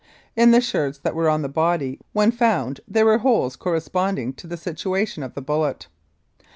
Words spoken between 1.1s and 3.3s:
were on the body when found there were